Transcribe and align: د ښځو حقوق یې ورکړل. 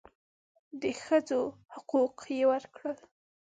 د 0.81 0.83
ښځو 1.03 1.41
حقوق 1.73 2.17
یې 2.37 2.43
ورکړل. 2.51 2.97